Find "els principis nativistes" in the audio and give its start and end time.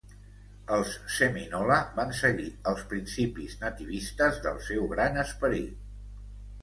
2.71-4.41